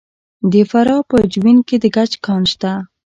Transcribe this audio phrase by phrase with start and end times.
[0.51, 2.71] د فراه په جوین کې د ګچ کان شته.